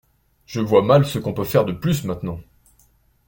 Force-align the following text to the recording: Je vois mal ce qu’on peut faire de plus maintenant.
Je 0.47 0.59
vois 0.61 0.81
mal 0.81 1.05
ce 1.05 1.19
qu’on 1.19 1.31
peut 1.35 1.43
faire 1.43 1.63
de 1.63 1.73
plus 1.73 2.05
maintenant. 2.05 2.39